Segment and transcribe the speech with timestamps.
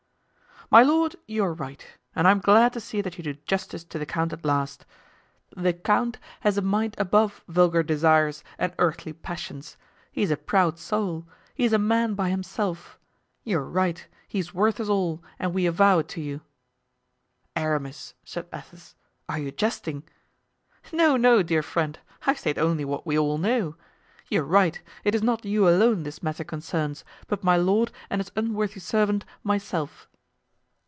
[0.73, 3.83] "My lord, you are right, and I am glad to see that you do justice
[3.83, 4.85] to the count at last.
[5.53, 9.75] The count has a mind above vulgar desires and earthly passions.
[10.13, 12.97] He is a proud soul—he is a man by himself!
[13.43, 16.39] You are right—he is worth us all, and we avow it to you!"
[17.53, 18.95] "Aramis," said Athos,
[19.27, 20.03] "are you jesting?"
[20.93, 23.75] "No, no, dear friend; I state only what we all know.
[24.29, 28.21] You are right; it is not you alone this matter concerns, but my lord and
[28.21, 30.07] his unworthy servant, myself."